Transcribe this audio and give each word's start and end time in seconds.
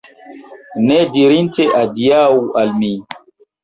Ne 0.85 0.97
dirinte 1.17 1.69
adiaŭ 1.83 2.27
al 2.65 2.77
mi! 2.83 2.95